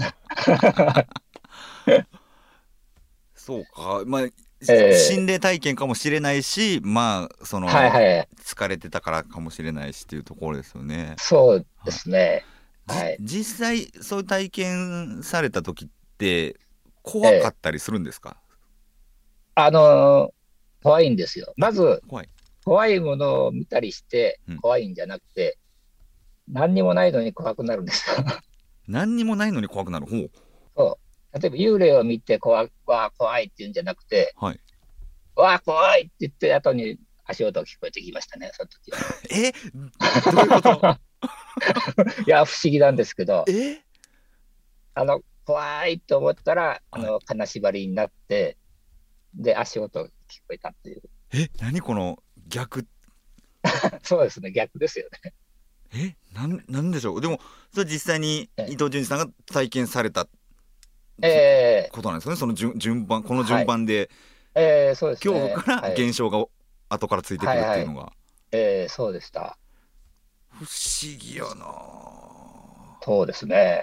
[1.92, 1.96] ど。
[3.34, 4.02] そうか。
[4.06, 4.32] まあ、え
[4.68, 8.28] え心霊体験かもしれないし、まあ、その、はいはい。
[8.44, 11.14] 疲れてたからかもしれないしっていうところですよね。
[11.18, 12.44] そうですね。
[12.86, 13.16] はい。
[13.20, 16.56] じ実際、そういう体験された時って、
[17.02, 18.36] 怖かったりするんですか、
[19.56, 20.32] あのー
[20.82, 21.54] 怖いんですよ。
[21.56, 22.28] まず、怖い。
[22.64, 25.58] 怖いものを見たりしてうん怖いんじゃなくて、
[26.48, 28.16] 何にもないのに怖くなるんですよ。
[28.88, 30.06] 何にもないのに怖くなる。
[30.06, 30.30] ほう。
[30.76, 30.98] そ
[31.34, 31.40] う。
[31.40, 34.60] 例えば幽霊を見て怖わあ怖いっていうんじゃなくて、はい。
[35.34, 38.98] わあ怖いって言って後に足音が聞こえてきましたね、その時は。
[39.30, 39.52] え？
[40.30, 40.98] どういうこと？
[42.26, 43.80] いや、不思議なんですけど、え？
[44.94, 48.58] あの、怖いと思ったら、あの、金縛りになって、
[49.34, 50.10] で、足音が聞
[50.46, 51.02] こえたっていう。
[51.32, 51.48] え？
[51.60, 52.86] 何この逆。
[54.02, 55.34] そうですね、逆ですよね。
[55.94, 56.16] え？
[56.32, 57.20] なんなんでしょう？
[57.20, 57.38] でも
[57.72, 58.72] それ実際にええ。
[58.72, 60.26] 伊藤潤二さんが体験された
[61.20, 62.36] えことなんですよね？
[62.38, 64.10] その順順番この順番で。
[64.54, 65.32] えええそうですね。
[65.34, 65.92] 恐怖からはい。
[65.92, 66.44] 現象が
[66.88, 68.12] 後からついてくるっていうのが、
[68.52, 69.56] ええそうでした。
[70.50, 71.64] 不思議やな
[73.02, 73.82] そうですね。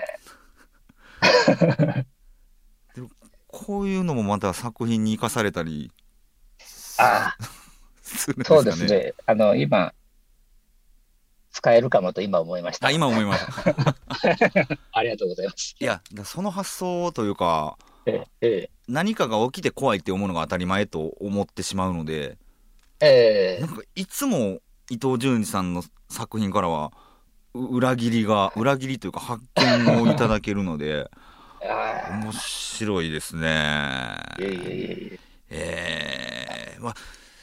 [3.47, 5.91] こういうのもまた作品に生かされたり
[6.99, 7.47] あする。
[7.47, 7.58] んですか
[8.35, 9.13] ねそうですね。
[9.25, 9.93] あの、今、
[11.51, 12.87] 使えるかもと今思いました。
[12.87, 13.95] あ今思いました
[14.93, 15.75] ありがとうございます。
[15.79, 22.37] いやだその発想というかええ何かが起きて怖いって思うのが当たり前と思ってしまうので
[22.99, 26.91] ええなんかいつも伊藤潤二さんの作品からは
[27.53, 31.09] う裏切りが裏切りというか発見をいただけるので
[31.61, 33.49] あ面白いですね。
[33.49, 35.19] あ、いえいえいえい
[35.49, 36.95] えーまあ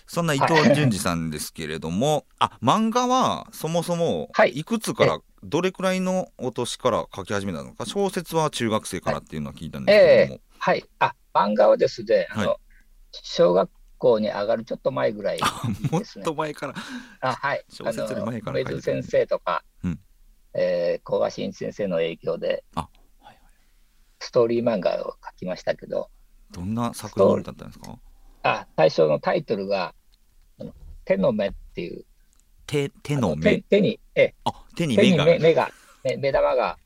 [0.07, 4.51] そんな伊藤潤二さんですけれども、あ漫画はそもそもはい。
[4.51, 7.87] いくつから、どれくらいのお年から書き始めたのか？
[7.87, 10.85] 小説は中学生からっていうのは聞いたんですけれども、はい。
[11.01, 12.57] あ、漫画はですね、あの、はい。
[13.12, 15.40] 小学校に上がるちょっと前ぐらい
[15.90, 16.03] もっ。
[16.23, 16.75] と前から。
[17.21, 17.64] あ、はい。
[17.69, 20.01] 小説より前から書い先生とか、うん。
[20.55, 22.88] えー、古賀真一先生の影響で、あは
[23.23, 23.38] いはい
[24.19, 26.09] ストーリー漫画を書きましたけど、
[26.51, 27.99] どんな作品だったんですか？
[28.47, 29.95] あ、最初のタイトルが、
[31.05, 32.05] 手の目っていう、
[32.67, 35.25] 手手あの目手手に、えあ手に目が。
[35.25, 35.71] 目目が、
[36.03, 36.79] 目目玉が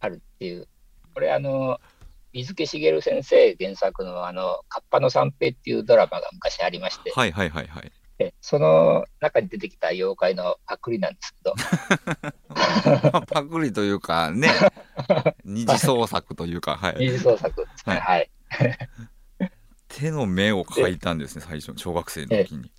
[0.00, 0.68] あるっていう、
[1.14, 1.80] これあの、
[2.32, 7.92] 水木しげる先生原作のあの、カッパの三平っていうドラマが昔ありまして、はいはいはいはい。
[8.18, 11.54] えその中に出てきた妖怪のパクリなんですけど、
[12.48, 14.48] ま あパクリというかね
[15.44, 17.96] 二次創作というか、はい、二次創作ですね。
[17.96, 18.30] はい。
[19.96, 22.72] 手の目を描いたんですね最初小学生の時に。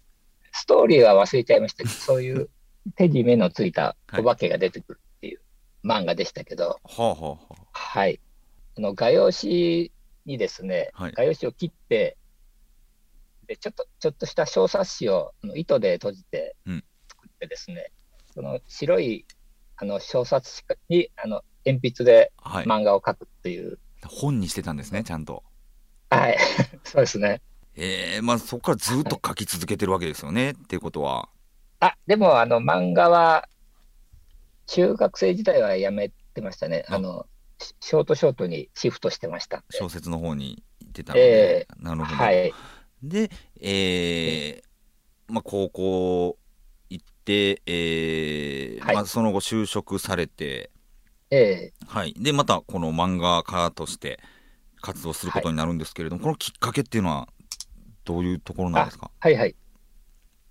[0.51, 2.49] ストーリーは忘れちゃいましたけど、 そういう
[2.95, 5.41] 手に目のついたお化けが出てくるっていう
[5.84, 7.38] 漫画でしたけど、はあはあは
[7.71, 8.19] はい。
[8.78, 9.91] あの、画用紙
[10.25, 11.13] にですね、はい。
[11.13, 12.17] 画用紙を切って、
[13.47, 16.84] で、ちょっと、ちょっとした小冊子を糸で閉じてうん。
[17.10, 17.91] 作ってですね、
[18.34, 19.25] その白い、
[19.78, 25.43] あの、小冊子に、あの、鉛筆であはい、漫画を描くっていう、本にしてたんですねちゃんと
[26.19, 26.38] はい。
[26.84, 27.41] そうですね。
[27.75, 30.51] ええまあそこからずっと書き続けてるわけですよね？
[30.51, 31.30] っていうことは。
[31.80, 33.49] あ、でも、あの、漫画は、
[34.67, 36.86] 中学生時代はやめてましたね。
[36.88, 36.95] あ。
[36.95, 37.28] あの、
[37.60, 39.63] シショートショートにシフトしてました。
[39.69, 41.67] 小説の方に行ってたので、え。
[41.80, 42.54] なるほど、はい。
[43.01, 43.30] で
[43.62, 44.63] えー
[45.28, 46.38] まあ高校
[46.89, 48.95] 行ってえーはい。
[48.95, 50.71] まあ、その後就職されて。
[51.32, 51.73] ええ。
[51.88, 52.13] はい。
[52.13, 54.19] でまたこの漫画家として
[54.86, 57.28] 活動することになるんですけれども、このきっかけっていうのは
[58.04, 59.12] どういうところなんですか？
[59.19, 59.56] はいはい。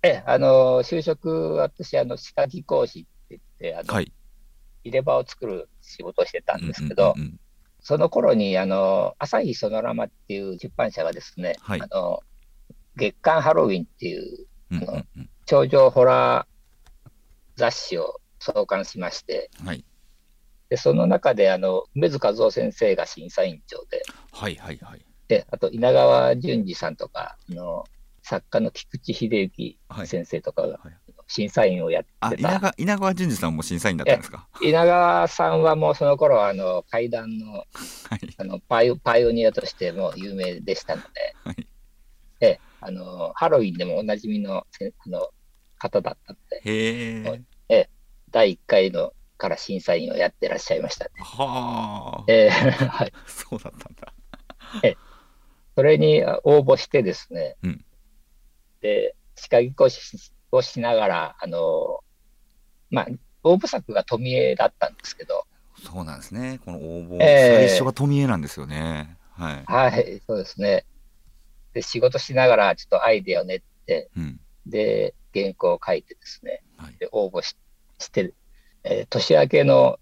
[0.03, 4.11] ええ、あの、就職、私、あの、歯科技講師って言って、あの、はい。
[4.83, 7.39] 入れ歯を作る仕事をしてたんですけど、うんうんうん
[7.87, 11.81] その頃に、あの、朝日ソノラマっていう出版社がですね、はい。
[11.83, 12.19] あの、
[12.95, 15.29] 月刊ハロウィンっていううんうんうん。
[15.45, 17.09] 頂上ホラー
[17.57, 19.85] 雑誌を創刊しまして、はい
[20.69, 25.05] で、その中で、あの、梅津和夫先生が審査委員長で、はいはいはい。
[25.27, 27.83] で、あと稲川淳二さんとか、あの、
[28.23, 30.07] 作家の菊池秀幸はい。
[30.07, 30.93] 先生とかがはい。
[31.27, 32.27] 審査員をやってた。
[32.27, 34.47] あ稲川稲川淳二さんも審査員だったんですか？
[34.61, 37.65] 稲川さんはもうその頃、あの、怪談の、はい。
[38.37, 41.07] あの、パイオ、パイオニアとしても有名でしたので、
[41.43, 41.67] はい。
[42.39, 45.29] で、あの、ハロウィンでもおなじみの、せあの、
[45.79, 47.43] 方だったので、へえはい
[48.31, 51.11] 第1回のから審査員をやってらっしゃいましたね。
[51.17, 52.23] はあ。
[52.27, 52.51] えー
[52.87, 53.13] はい。
[53.25, 54.13] そうだったんだ。
[55.75, 57.85] それに応募してですね、うん。
[58.81, 61.99] で、歯科技講師をしながら、あの、
[62.89, 63.07] まあ、
[63.43, 65.45] 応募作が富江だったんですけど、
[65.83, 66.59] そうなんですね。
[66.63, 67.67] この応募、ええ。
[67.67, 69.17] 最初が富江なんですよね。
[69.31, 70.85] はい、はい、そうですね。
[71.73, 74.39] で、仕事しながらちょっとアイデアを練って、うん。
[74.65, 76.95] で、原稿を書いてですね、はい。
[76.97, 77.57] で、応募し
[77.99, 78.33] して、
[78.85, 79.99] えー年明けの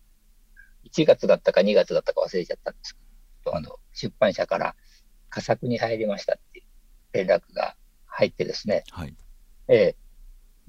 [0.91, 3.00] 1月だったか2月だったか忘れちゃったんですけ
[3.46, 4.76] ど、あの、出版社から
[5.30, 6.65] 佳作に入りましたっていう
[7.13, 9.15] 連絡が入ってですね、はい
[9.69, 9.96] ええ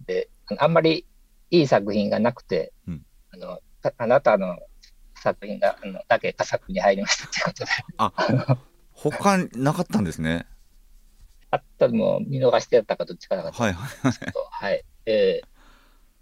[0.06, 1.06] で、あんまり
[1.50, 4.56] いい作品がなくて、うんあの、たあなたの
[5.16, 8.58] 作品が、あのだけ佳作に入りましたということで、あ、
[8.92, 10.46] 他なかったんですね。
[11.50, 14.32] あったのも見逃してやったかどっちかなかったはいはい。
[14.32, 14.84] と、はい。
[15.06, 15.54] えー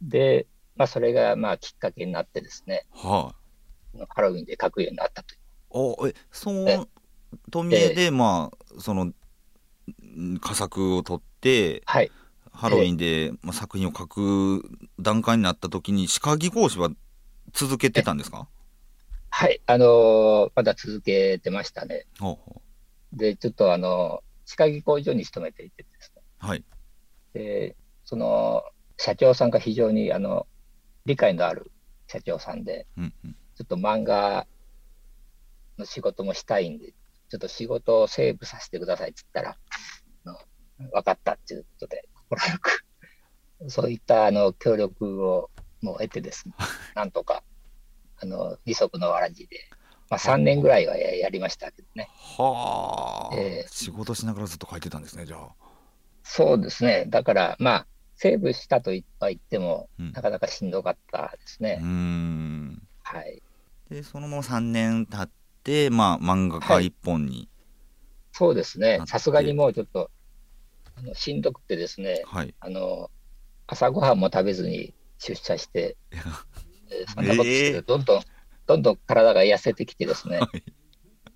[0.02, 3.35] で、まあ、それがまあきっかけになってですね、は
[3.94, 4.02] い。
[4.08, 5.38] ハロウィンで書くようになったという。
[5.70, 6.80] おえそうえ
[7.50, 9.14] 富江で、まあそのん
[10.40, 12.11] 佳作を取ってはい。
[12.52, 16.90] ハロウィンで、まあ、作品を書く段階になった時に歯科技講師は
[17.54, 18.46] 続けてたんですか？
[19.30, 19.61] はい。
[19.66, 22.06] あのーまだ続けてましたね。
[22.20, 22.62] ほうほ
[23.14, 26.22] で、ちょっとあの、歯科技工所に勤めていてですね。
[26.42, 26.64] うはい
[27.35, 28.62] で、その、
[28.98, 30.46] 社長さんが非常にあの、
[31.07, 31.71] 理解のある
[32.07, 34.47] 社長さんで、うんうんちょっと漫画
[35.79, 36.95] の仕事もしたいんで、
[37.29, 39.59] ちょっと仕事をセーブさせてくださいって言ったら、
[40.91, 42.85] 分かったっていうことで、快く、
[43.69, 45.51] そういったあの協力を
[45.83, 46.55] もう得てですね、
[46.97, 47.45] なんとか、
[48.17, 49.69] あの、二足のわらじで、
[50.09, 52.09] まあ3年ぐらいはややりましたけどね。
[52.11, 55.55] はあ、ええ仕事しながらずっと書いてたんですねじゃあ
[56.25, 57.05] そうですね。
[57.09, 57.87] だから、まあ、
[58.22, 58.96] セーブしたとは
[59.28, 60.12] 言っても、うん。
[60.12, 61.80] なかなかしんどかったですね。
[61.82, 62.82] うーん。
[63.02, 63.42] はい。
[63.90, 65.30] でそのまま3年経っ
[65.64, 67.48] てまあ漫画家一本に。
[68.30, 69.00] そうですね。
[69.06, 70.08] さすがにもうちょっと、
[70.94, 73.11] あのしんどくてですね、はい、あの、
[73.66, 78.22] 朝ごはんも食べずに出社して、えーそんなことしてどんどん、
[78.66, 80.62] どんどん体が痩せてきてですね、はい。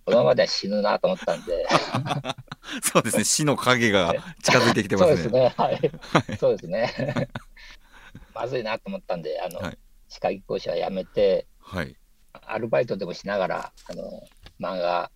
[0.05, 1.66] このままでは死ぬなと思ったんで、
[2.83, 3.25] そうですね。
[3.25, 5.17] 死の影が近づいてきてますね。
[5.17, 6.37] そうですね、はい。
[6.39, 7.29] そうですね。
[8.35, 9.79] まずいなと思ったんで、あの、はい。
[10.09, 11.97] 歯科技講師はやめて、はい。
[12.33, 14.23] アルバイトでもしながら、あの、
[14.61, 15.11] 漫画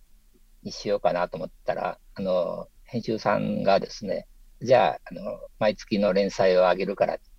[0.63, 4.27] にしようかなと思ったら、あの、編集さんがですね、
[4.61, 7.31] じゃあ、あの、毎月の連載をあげるからって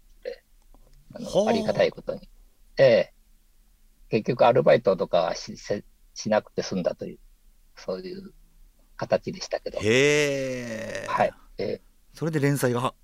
[1.14, 2.28] あの、ありがたいことに。
[2.78, 3.12] ええ。
[4.08, 7.18] 結局アルバイトとかはしせしなくて済んだという、
[7.76, 8.32] そういう
[9.06, 9.78] 形でしたけど。
[9.80, 11.32] へえ、はい。
[11.58, 11.80] え
[12.14, 12.94] それで連載が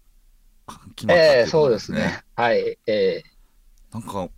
[0.94, 2.22] 決えまったっていうええそうですね。
[2.36, 2.58] はい。
[2.58, 3.24] ええ
[3.92, 4.28] なんか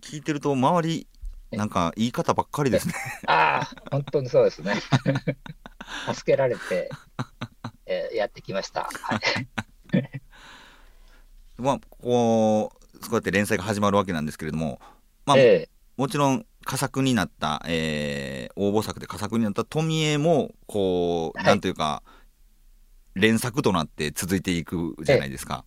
[0.00, 1.06] 聞いてると周り
[1.50, 2.94] なんか言い方ばっかりですね
[3.26, 4.74] ああ、本当にそうですね。
[6.14, 6.90] 助けられて、
[7.86, 8.84] ええやってきました。
[8.84, 10.20] はい。
[11.58, 14.80] まあこうそうやって連載が始まるわけなんですけれども
[15.26, 21.46] まあ、ええもちろん佳作になった、えー応募作で佳作になった富江もこう、はい。
[21.46, 22.02] なんというか
[23.14, 25.64] 連作となって続いていくじゃないですか。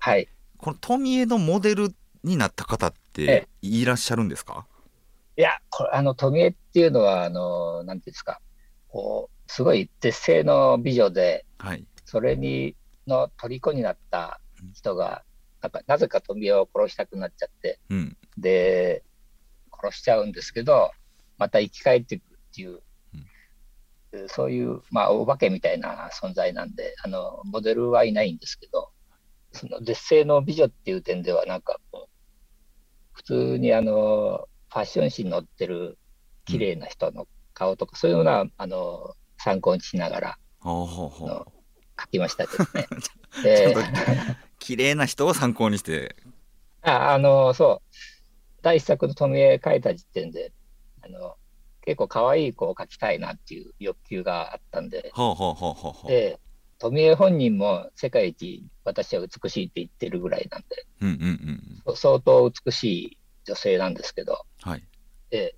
[0.00, 0.26] はい。
[0.56, 4.66] この富江のモデルになった方ってえいらっしゃるんですか？
[5.36, 8.40] いや、これ、あの、富江っていうのは、あの、なんていうんですか、
[8.88, 11.86] こう、すごい絶世の美女で、はい。
[12.04, 12.76] それに、
[13.06, 14.40] の虜になった
[14.74, 15.22] 人が、
[15.62, 18.16] なんか、なぜか富江を殺したくなっちゃって、うん。
[18.36, 19.02] で、
[19.82, 20.90] 殺しちゃうんですけど、
[21.38, 22.80] また生き返っていくっていう、
[24.28, 28.90] そういう、まあ、お化けみたいな存在なんで、あの、モデルはいないんですけど、
[29.52, 32.12] その絶世の美女っていう点では、なんかこう、
[33.12, 35.98] 普通にあの、ファッション誌に載ってる
[36.44, 41.52] 綺麗な人の顔とか、そういうのは、あの、参考にしながらほうほうほうの
[42.00, 42.86] 書きましたけどね。
[44.58, 46.14] 綺麗な人を参考にして
[46.82, 47.96] ああの、そう。
[48.62, 50.52] 第一作の富江書いた時点で、
[51.02, 51.34] あの、
[51.84, 56.10] 結構可愛い子を描きたいなっていう欲求があったんで、ほうほうほうほうほう。
[56.10, 56.40] で、
[56.78, 60.66] 富江本人も世界一私は美しいって言ってるぐらいなんで、
[61.00, 61.96] うんうんうんうん。
[61.96, 64.84] 相当美しい女性なんですけど、はい。
[65.30, 65.56] で、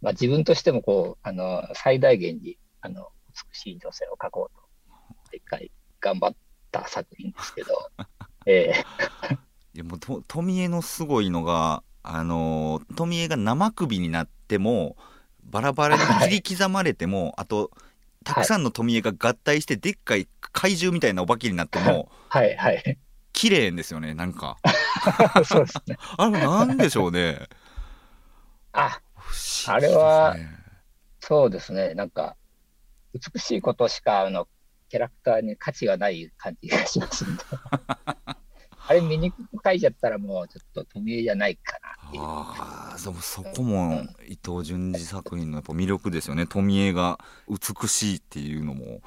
[0.00, 3.08] まあ自分としてもこう、あの、最大限に、あの、
[3.52, 6.36] 美しい女性を描こうと、一回頑張っ
[6.70, 7.90] た作品ですけど、
[8.46, 8.84] ええ。
[9.74, 14.96] いやもうと富江のすごいのがあのー富江が生首になっても
[15.44, 16.02] バラバラに
[16.42, 17.70] 切り刻まれても、あと
[18.24, 22.98] たくさんの富江が合体してでっかい怪獣みたいなお化けになってもはいはい。
[23.32, 24.58] 綺麗ですよねなんか
[25.44, 25.96] そうですね。
[26.18, 27.48] あれなんでしょうね
[28.72, 29.00] あ、
[29.68, 30.62] あれはね
[31.22, 31.94] そうですね。
[31.94, 32.36] なんか、
[33.14, 34.48] 美しいことしか、あの、
[34.88, 37.24] キャラクターに価値がない感じがします。
[38.88, 42.22] あれ見にくく書いちゃったらもうちょっと富江じゃないかなっていう。
[42.22, 46.46] ああでもそこも伊藤潤二作品のやっぱ魅力ですよね。
[46.46, 47.18] 富江が
[47.48, 49.00] 美しいっていうのも。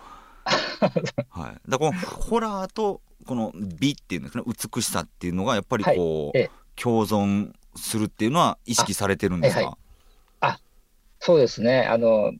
[1.29, 1.69] はい。
[1.69, 6.45] だからこのホラーとこの美っていうんですかね美しさっていうのがやっぱりこう、はい。
[6.45, 6.51] ええ。
[6.75, 9.75] 共存するっていうのは意識されてるんですか、はいは
[11.25, 11.87] そうですね。
[11.89, 12.33] あの、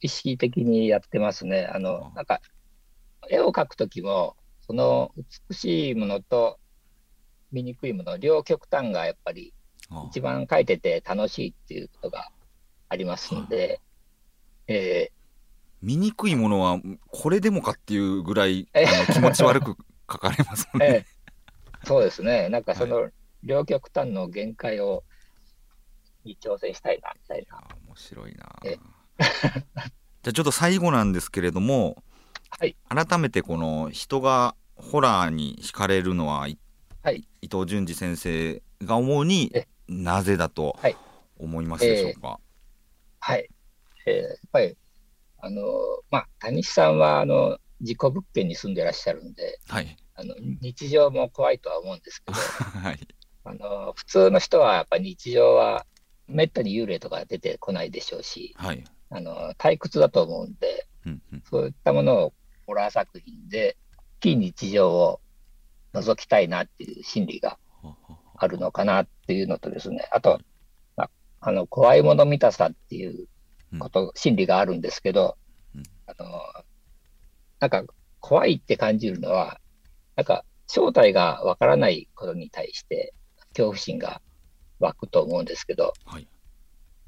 [0.00, 1.70] 意識的にやってますね。
[1.72, 2.40] あの、なんか、
[3.30, 4.36] 絵を描くときも、
[4.66, 5.12] その
[5.48, 6.58] 美しいものと
[7.52, 9.52] 醜いもの、両極端がやっぱり
[9.90, 12.30] あ一番書いてて楽しいっていうことが
[12.88, 13.80] ありますんで、
[14.66, 15.10] え
[15.82, 16.80] 見にくいものは
[17.10, 18.68] これでもかっていうぐらい
[19.12, 19.76] 気持ち悪く
[20.10, 20.78] 書かれますね。
[20.80, 21.06] ーえ。
[21.84, 23.10] ーそうですね、なんかその
[23.42, 25.02] 両極端の限界を
[26.24, 27.56] に挑戦したいなみたいな。
[27.56, 28.56] あ面白いな。
[28.64, 28.78] え
[30.22, 32.02] じゃあちょっと最後なんですけれども、
[32.50, 32.76] はい。
[32.88, 36.58] 改めてこの人がホラーに惹かれるのは、い
[37.02, 40.96] はい伊藤淳二先生が思うにえなぜだとはい
[41.38, 42.38] 思いますでしょうか？
[43.18, 43.48] はい。
[44.06, 44.76] えーやっぱり、
[45.38, 45.62] あの、
[46.10, 49.96] まあ、谷さんは、あの、事故物件に住んでらっしゃるんで、はい。
[50.14, 52.38] あの、日常も怖いとは思うんですけど、
[52.80, 52.98] はい。
[53.44, 55.84] あの、普通の人はやっぱり日常は、
[56.28, 58.84] めったに幽霊とか出てこないでしょうし、はい。
[59.10, 62.34] あの、退屈だと思うんで、うんうんそういったものを
[62.66, 63.76] ホラー作品で、
[64.20, 65.20] 非日常を
[65.94, 67.58] 覗きたいなっていう心理が
[68.36, 70.40] あるのかなっていうのとですね、あと、
[70.96, 73.28] まあ、あの、怖いもの見たさっていう
[73.78, 75.36] こと、心理があるんですけど
[75.74, 76.42] うん、あの、
[77.60, 77.84] なんか
[78.20, 79.60] 怖いって感じるのは、
[80.16, 83.14] なんか正体がわからないことに対して
[83.50, 84.20] 恐怖心が
[84.80, 86.28] 湧くと思うんですけど、はい。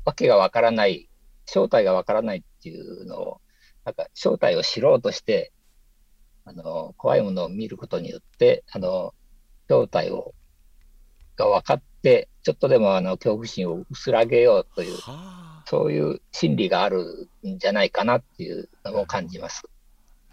[0.05, 1.09] わけがわからない、
[1.47, 3.41] 正体がわからないっていうのを、
[3.85, 5.53] なんか正体を知ろうとして、
[6.45, 9.15] あの、怖いものを見ることによって、あの、
[9.69, 10.35] 正体を、
[11.37, 15.63] が分かって、ちょっとでもあの、恐怖心を薄らげようという、はあ。
[15.67, 19.63] そういう心理があるんじゃないかなっていうのを感じます。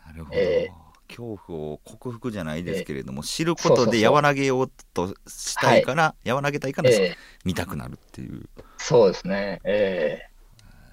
[0.05, 0.37] なるほど。
[0.37, 0.69] え
[1.07, 8.49] 恐怖を克服じゃないですけれども、知るこそうそうそうとで和らげようとしたいから、和らげたいから、ええ見たくなるっていう。
[8.77, 9.59] そうですね。
[9.65, 10.19] え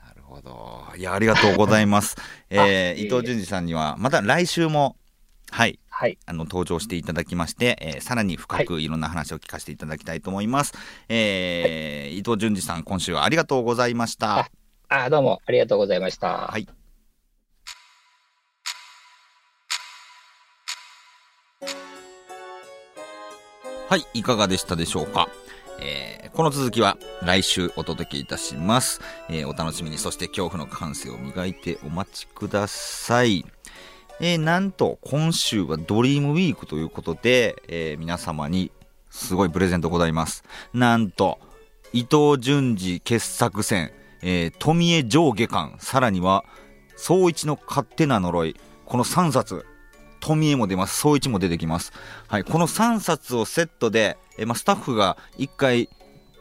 [0.07, 0.85] なるほど。
[0.97, 2.16] いや、ありがとうございます。
[2.51, 4.97] えー、いえいえ伊藤淳二さんには、また来週も、
[5.51, 6.19] はい、はい。
[6.27, 10.75] あの、登場していただきまして、えーさらに深くいろんな話を聞かせていただきたいと思います。
[11.09, 14.39] えー伊藤淳二さん、今週はありがとうございました。
[14.41, 14.51] あ
[14.89, 16.49] あ、どうもありがとうございました。
[16.49, 16.69] はい。
[23.89, 25.29] はい、いかがでしたでしょうか？
[25.81, 29.01] えーこの続きは来週お届けいたします。
[29.29, 33.45] えーお楽しみに、そして恐怖の感性を磨いてお待ちください。
[34.21, 38.73] えーなんと今週はドリームウィークということで、えー皆様に
[39.11, 40.45] すごいプレゼントございます。
[40.75, 41.39] なんと、
[41.93, 43.93] 伊藤淳二傑作選、
[44.23, 46.45] えー富江上下巻、さらには、
[46.97, 48.57] 総一の勝手な呪い、
[48.87, 49.64] この3冊、
[50.19, 51.93] 富江も出ます、総一も出てきます。
[52.27, 55.89] はい、この3冊をセットで、えーま、スタッフが1回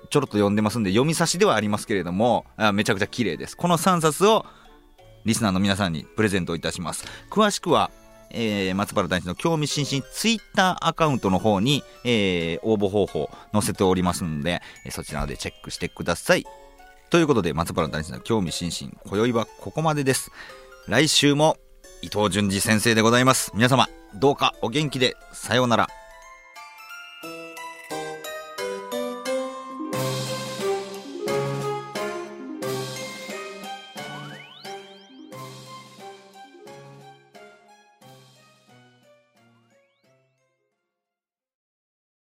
[0.09, 3.55] ちょろっと読んでますんで、読み差しではありますけれども、あめちゃくちゃ綺麗です。
[3.55, 4.45] この3冊を
[5.27, 7.03] リスナーの皆さんにプレゼントいたします。
[7.29, 7.91] 詳しくは、
[8.29, 16.45] えー松原大地の興味津々ツイッターアカウントの方に、えー応募方法載せておりますので、そちらでチェックしてください。
[17.09, 20.31] ということで、松原大地の興味津々、今宵はここまでです。
[20.87, 21.57] 来週も
[22.01, 23.51] 伊藤淳二先生でございます。
[23.53, 26.06] 皆様、どうかお元気で、さようなら。